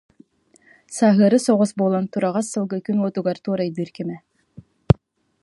Сааһыары 0.95 1.37
соҕус 1.45 1.71
буолан, 1.79 2.05
тураҕас 2.11 2.45
сылгы 2.51 2.77
күн 2.85 2.97
уотугар 3.03 3.37
туорайдыыр 3.45 3.89
кэмэ 3.95 4.17